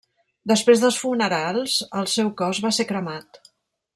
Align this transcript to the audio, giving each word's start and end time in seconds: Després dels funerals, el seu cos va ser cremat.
Després 0.51 0.79
dels 0.83 0.97
funerals, 1.01 1.77
el 2.01 2.09
seu 2.15 2.33
cos 2.41 2.65
va 2.67 2.75
ser 2.79 2.89
cremat. 2.95 3.41